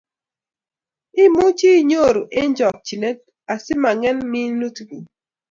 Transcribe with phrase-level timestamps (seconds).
[1.23, 3.19] Imuchi inyoru eng chokchinet
[3.53, 5.05] asimangem minutikkuk